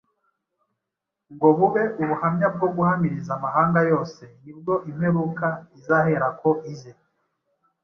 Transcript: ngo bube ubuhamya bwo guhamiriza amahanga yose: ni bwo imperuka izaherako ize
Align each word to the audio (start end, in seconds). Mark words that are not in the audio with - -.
ngo 1.33 1.47
bube 1.57 1.83
ubuhamya 2.01 2.47
bwo 2.55 2.67
guhamiriza 2.75 3.31
amahanga 3.37 3.79
yose: 3.91 4.21
ni 4.41 4.51
bwo 4.57 4.73
imperuka 4.89 5.47
izaherako 5.77 6.49
ize 6.73 6.91